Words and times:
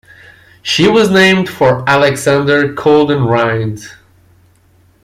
She 0.63 0.87
was 0.89 1.11
named 1.11 1.47
for 1.47 1.87
Alexander 1.87 2.73
Colden 2.73 3.25
Rhind. 3.27 3.83